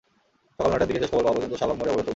[0.55, 2.09] সকাল নয়টার দিকে শেষ খবর পাওয়া পর্যন্ত শাহবাগ মোড়ে অবরোধ চলছে।